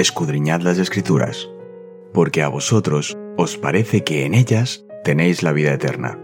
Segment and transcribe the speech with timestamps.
[0.00, 1.50] escudriñad las escrituras,
[2.12, 6.18] porque a vosotros os parece que en ellas tenéis la vida eterna,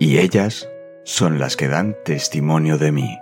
[0.00, 0.68] y ellas
[1.04, 3.18] son las que dan testimonio de mí.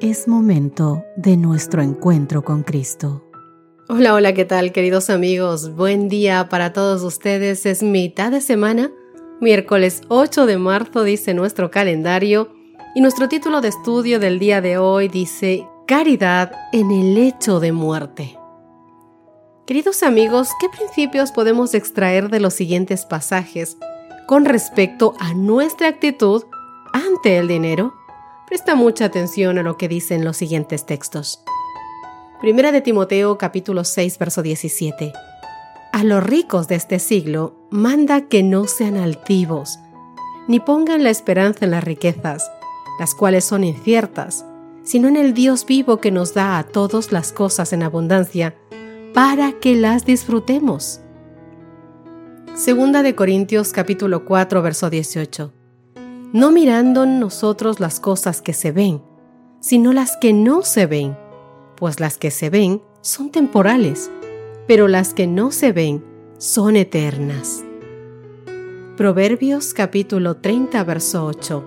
[0.00, 3.24] Es momento de nuestro encuentro con Cristo.
[3.88, 5.76] Hola, hola, ¿qué tal queridos amigos?
[5.76, 7.66] Buen día para todos ustedes.
[7.66, 8.90] Es mitad de semana,
[9.40, 12.52] miércoles 8 de marzo dice nuestro calendario,
[12.96, 17.70] y nuestro título de estudio del día de hoy dice Caridad en el hecho de
[17.70, 18.38] muerte.
[19.66, 23.76] Queridos amigos, ¿qué principios podemos extraer de los siguientes pasajes
[24.26, 26.44] con respecto a nuestra actitud
[26.94, 27.92] ante el dinero?
[28.46, 31.44] Presta mucha atención a lo que dicen los siguientes textos.
[32.40, 35.12] Primera de Timoteo capítulo 6 verso 17.
[35.92, 39.78] A los ricos de este siglo manda que no sean altivos,
[40.48, 42.50] ni pongan la esperanza en las riquezas,
[42.98, 44.46] las cuales son inciertas,
[44.82, 48.56] sino en el Dios vivo que nos da a todos las cosas en abundancia,
[49.14, 51.00] para que las disfrutemos.
[52.54, 55.52] Segunda de Corintios capítulo 4 verso 18.
[56.32, 59.02] No mirando nosotros las cosas que se ven,
[59.60, 61.16] sino las que no se ven,
[61.76, 64.10] pues las que se ven son temporales,
[64.66, 66.04] pero las que no se ven
[66.38, 67.64] son eternas.
[68.96, 71.64] Proverbios capítulo 30 verso 8.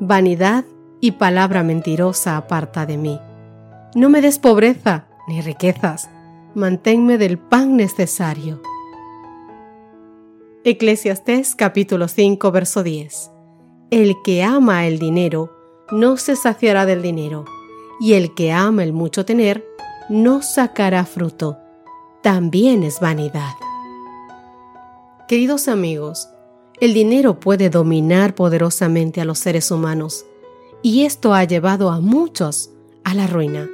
[0.00, 0.64] Vanidad
[1.02, 3.20] y palabra mentirosa aparta de mí.
[3.96, 6.08] No me des pobreza ni riquezas,
[6.54, 8.62] manténme del pan necesario.
[10.62, 13.32] Eclesiastés capítulo 5 verso 10.
[13.90, 15.50] El que ama el dinero
[15.90, 17.46] no se saciará del dinero,
[18.00, 19.66] y el que ama el mucho tener
[20.08, 21.58] no sacará fruto.
[22.22, 23.54] También es vanidad.
[25.26, 26.28] Queridos amigos,
[26.80, 30.26] el dinero puede dominar poderosamente a los seres humanos,
[30.82, 32.70] y esto ha llevado a muchos
[33.04, 33.68] a la ruina.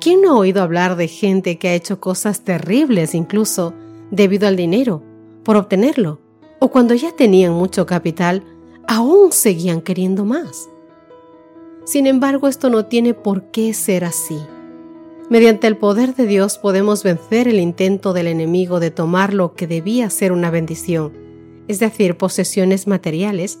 [0.00, 3.74] ¿Quién no ha oído hablar de gente que ha hecho cosas terribles incluso
[4.10, 5.02] debido al dinero,
[5.44, 6.20] por obtenerlo,
[6.58, 8.42] o cuando ya tenían mucho capital,
[8.88, 10.68] aún seguían queriendo más?
[11.84, 14.38] Sin embargo, esto no tiene por qué ser así.
[15.28, 19.66] Mediante el poder de Dios podemos vencer el intento del enemigo de tomar lo que
[19.66, 21.22] debía ser una bendición
[21.68, 23.58] es decir, posesiones materiales,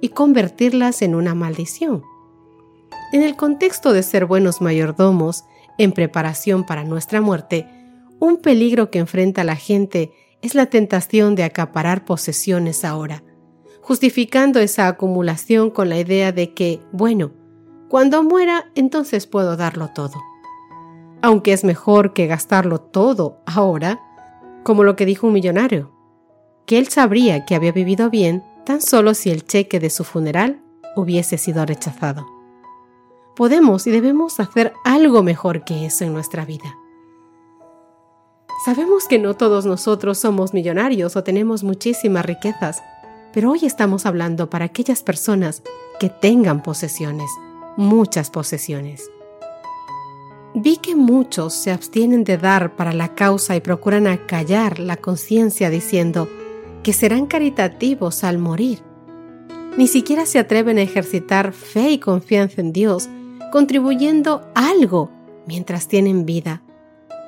[0.00, 2.02] y convertirlas en una maldición.
[3.12, 5.44] En el contexto de ser buenos mayordomos,
[5.76, 7.68] en preparación para nuestra muerte,
[8.18, 13.22] un peligro que enfrenta la gente es la tentación de acaparar posesiones ahora,
[13.82, 17.32] justificando esa acumulación con la idea de que, bueno,
[17.90, 20.14] cuando muera entonces puedo darlo todo.
[21.20, 24.00] Aunque es mejor que gastarlo todo ahora,
[24.62, 25.92] como lo que dijo un millonario,
[26.64, 30.62] que él sabría que había vivido bien tan solo si el cheque de su funeral
[30.96, 32.31] hubiese sido rechazado.
[33.36, 36.76] Podemos y debemos hacer algo mejor que eso en nuestra vida.
[38.64, 42.82] Sabemos que no todos nosotros somos millonarios o tenemos muchísimas riquezas,
[43.32, 45.62] pero hoy estamos hablando para aquellas personas
[45.98, 47.30] que tengan posesiones,
[47.76, 49.10] muchas posesiones.
[50.54, 55.70] Vi que muchos se abstienen de dar para la causa y procuran acallar la conciencia
[55.70, 56.28] diciendo,
[56.82, 58.82] que serán caritativos al morir.
[59.76, 63.08] Ni siquiera se atreven a ejercitar fe y confianza en Dios,
[63.52, 65.10] contribuyendo algo
[65.46, 66.62] mientras tienen vida.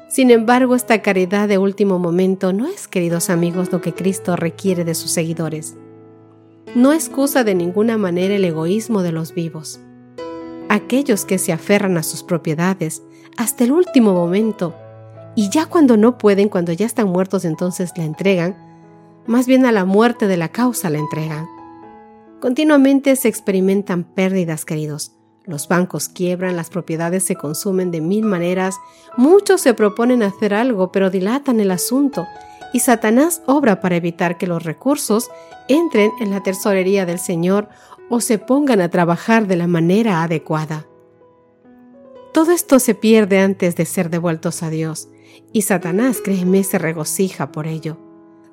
[0.08, 4.84] Sin embargo, esta caridad de último momento no es, queridos amigos, lo que Cristo requiere
[4.84, 5.76] de sus seguidores.
[6.74, 9.80] No excusa de ninguna manera el egoísmo de los vivos.
[10.70, 13.02] Aquellos que se aferran a sus propiedades
[13.36, 14.74] hasta el último momento
[15.36, 18.56] y ya cuando no pueden, cuando ya están muertos, entonces la entregan,
[19.26, 21.46] más bien a la muerte de la causa la entregan.
[22.40, 25.13] Continuamente se experimentan pérdidas, queridos.
[25.46, 28.76] Los bancos quiebran, las propiedades se consumen de mil maneras,
[29.18, 32.26] muchos se proponen hacer algo, pero dilatan el asunto,
[32.72, 35.30] y Satanás obra para evitar que los recursos
[35.68, 37.68] entren en la tesorería del Señor
[38.08, 40.86] o se pongan a trabajar de la manera adecuada.
[42.32, 45.08] Todo esto se pierde antes de ser devueltos a Dios,
[45.52, 47.98] y Satanás, créeme, se regocija por ello.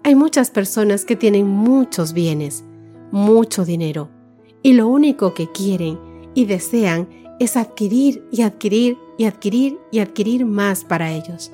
[0.04, 2.66] Hay muchas personas que tienen muchos bienes,
[3.12, 4.10] mucho dinero,
[4.62, 7.08] y lo único que quieren y desean
[7.40, 11.52] es adquirir y adquirir y adquirir y adquirir más para ellos.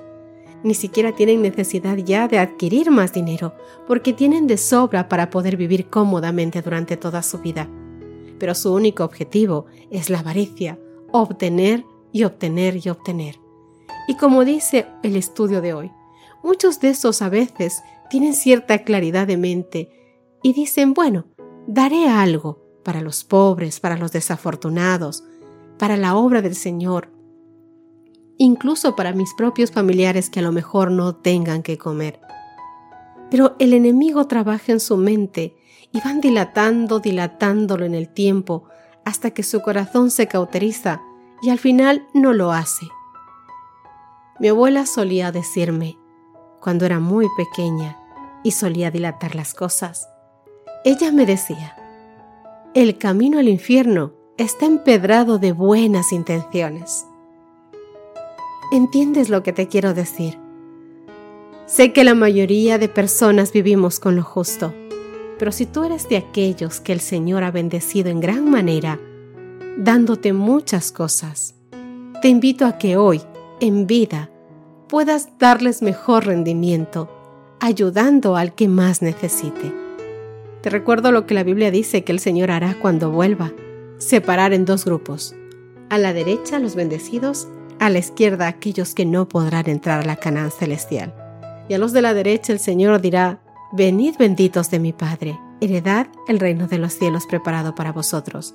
[0.63, 3.53] Ni siquiera tienen necesidad ya de adquirir más dinero,
[3.87, 7.69] porque tienen de sobra para poder vivir cómodamente durante toda su vida.
[8.39, 10.79] Pero su único objetivo es la avaricia,
[11.11, 13.39] obtener y obtener y obtener.
[14.07, 15.91] Y como dice el estudio de hoy,
[16.43, 19.89] muchos de esos a veces tienen cierta claridad de mente
[20.43, 21.25] y dicen, bueno,
[21.67, 25.25] daré algo para los pobres, para los desafortunados,
[25.77, 27.11] para la obra del Señor.
[28.37, 32.21] incluso para mis propios familiares que a lo mejor no tengan que comer.
[33.29, 35.57] Pero el enemigo trabaja en su mente
[35.91, 38.63] y van dilatando, dilatándolo en el tiempo
[39.03, 41.01] hasta que su corazón se cauteriza
[41.41, 42.87] y al final no lo hace.
[44.39, 45.97] Mi abuela solía decirme,
[46.61, 47.97] cuando era muy pequeña
[48.43, 50.07] y solía dilatar las cosas,
[50.85, 51.75] ella me decía,
[52.73, 57.05] el camino al infierno está empedrado de buenas intenciones.
[58.71, 60.37] ¿Entiendes lo que te quiero decir?
[61.65, 64.73] Sé que la mayoría de personas vivimos con lo justo,
[65.39, 68.99] pero si tú eres de aquellos que el Señor ha bendecido en gran manera,
[69.77, 71.55] dándote muchas cosas,
[72.21, 73.21] te invito a que hoy,
[73.59, 74.29] en vida,
[74.87, 77.09] puedas darles mejor rendimiento,
[77.59, 79.86] ayudando al que más necesite.
[80.67, 83.53] Te recuerdo lo que la Biblia dice que el Señor hará cuando vuelva,
[83.99, 85.33] separar en dos grupos,
[85.89, 87.47] a la derecha los bendecidos
[87.79, 91.15] a la izquierda aquellos que no podrán entrar a la Canaán celestial.
[91.69, 93.39] Y a los de la derecha el Señor dirá,
[93.71, 98.53] Venid benditos de mi Padre, heredad el reino de los cielos preparado para vosotros.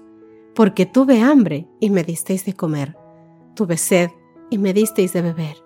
[0.55, 2.95] Porque tuve hambre y me disteis de comer,
[3.55, 4.11] tuve sed
[4.51, 5.57] y me disteis de beber,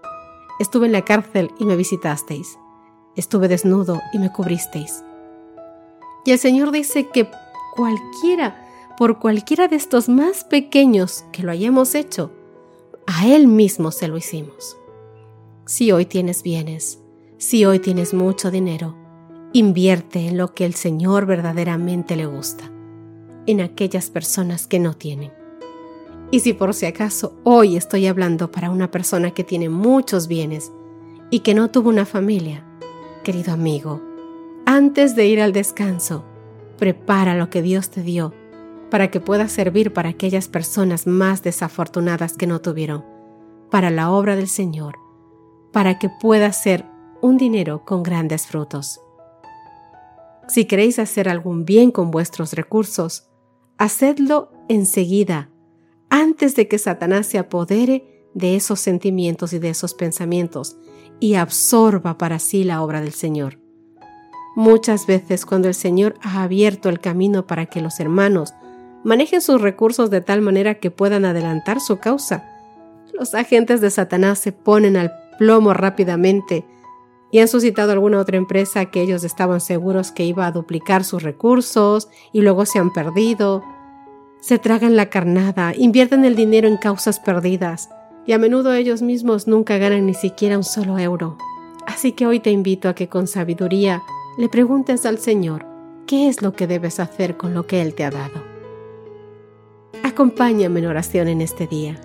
[0.60, 2.56] estuve en la cárcel y me visitasteis,
[3.16, 5.02] estuve desnudo y me cubristeis.
[6.26, 7.30] Y el Señor dice que
[7.76, 8.66] cualquiera,
[8.98, 12.32] por cualquiera de estos más pequeños que lo hayamos hecho,
[13.06, 14.76] a Él mismo se lo hicimos.
[15.66, 16.98] Si hoy tienes bienes,
[17.38, 18.96] si hoy tienes mucho dinero,
[19.52, 22.72] invierte en lo que el Señor verdaderamente le gusta,
[23.46, 25.32] en aquellas personas que no tienen.
[26.32, 30.72] Y si por si acaso hoy estoy hablando para una persona que tiene muchos bienes
[31.30, 32.64] y que no tuvo una familia,
[33.22, 34.02] querido amigo,
[34.66, 36.24] antes de ir al descanso,
[36.76, 38.34] prepara lo que Dios te dio
[38.90, 43.04] para que pueda servir para aquellas personas más desafortunadas que no tuvieron,
[43.70, 44.96] para la obra del Señor,
[45.72, 46.84] para que pueda ser
[47.20, 49.00] un dinero con grandes frutos.
[50.48, 53.28] Si queréis hacer algún bien con vuestros recursos,
[53.78, 55.50] hacedlo enseguida,
[56.10, 60.76] antes de que Satanás se apodere de esos sentimientos y de esos pensamientos
[61.18, 63.65] y absorba para sí la obra del Señor.
[64.56, 68.54] Muchas veces cuando el Señor ha abierto el camino para que los hermanos
[69.04, 72.48] manejen sus recursos de tal manera que puedan adelantar su causa.
[73.12, 76.64] Los agentes de Satanás se ponen al plomo rápidamente
[77.30, 81.22] y han suscitado alguna otra empresa que ellos estaban seguros que iba a duplicar sus
[81.22, 83.62] recursos y luego se han perdido.
[84.40, 87.90] Se tragan la carnada, invierten el dinero en causas perdidas
[88.24, 91.36] y a menudo ellos mismos nunca ganan ni siquiera un solo euro.
[91.86, 94.02] Así que hoy te invito a que con sabiduría
[94.36, 95.66] le preguntes al Señor
[96.06, 98.42] qué es lo que debes hacer con lo que Él te ha dado.
[100.02, 101.98] Acompáñame en oración en este día.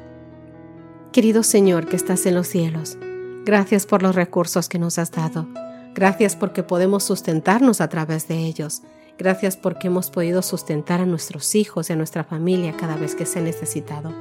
[1.11, 2.97] Querido Señor que estás en los cielos,
[3.45, 5.47] gracias por los recursos que nos has dado.
[5.93, 8.81] Gracias porque podemos sustentarnos a través de ellos.
[9.17, 13.25] Gracias porque hemos podido sustentar a nuestros hijos y a nuestra familia cada vez que
[13.25, 14.13] se ha necesitado.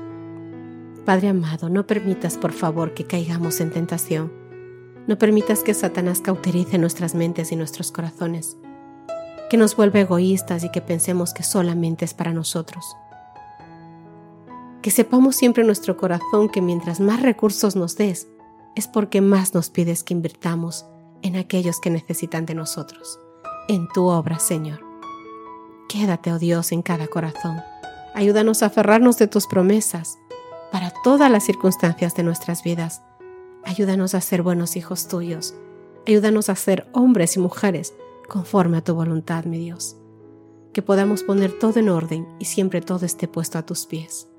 [1.05, 4.40] Padre amado, no permitas por favor que caigamos en tentación.
[5.07, 8.57] No permitas que Satanás cauterice nuestras mentes y nuestros corazones,
[9.51, 12.97] que nos vuelva egoístas y que pensemos que solamente es para nosotros
[14.83, 18.29] que sepamos siempre en nuestro corazón que mientras más recursos nos des,
[18.75, 20.87] es porque más nos pides que invirtamos
[21.23, 23.19] en aquellos que necesitan de nosotros,
[23.69, 24.81] en tu obra, Señor.
[25.89, 27.61] Quédate, oh Dios, en cada corazón.
[28.15, 30.19] Ayúdanos a aferrarnos de tus promesas
[30.73, 33.03] para todas las circunstancias de nuestras vidas.
[33.65, 35.55] Ayúdanos a ser buenos hijos tuyos.
[36.07, 37.95] Ayúdanos a ser hombres y mujeres
[38.29, 39.97] conforme a tu voluntad, mi Dios.
[40.73, 44.31] Que podamos poner todo en orden y siempre todo esté puesto a tus pies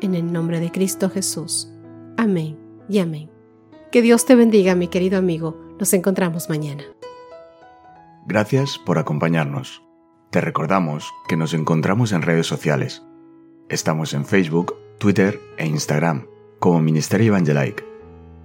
[0.00, 1.68] en el nombre de Cristo Jesús.
[2.16, 3.30] Amén y amén.
[3.90, 5.58] Que Dios te bendiga, mi querido amigo.
[5.78, 6.84] Nos encontramos mañana.
[8.26, 9.82] Gracias por acompañarnos.
[10.30, 13.02] Te recordamos que nos encontramos en redes sociales.
[13.68, 16.26] Estamos en Facebook, Twitter e Instagram
[16.58, 17.93] como Ministerio Evangelike.